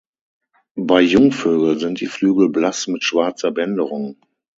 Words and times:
Bei 0.79 0.99
Jungvögeln 1.01 1.77
sind 1.77 2.01
die 2.01 2.07
Flügel 2.07 2.49
blass 2.49 2.87
mit 2.87 3.03
schwarzer 3.03 3.51
Bänderung. 3.51 4.17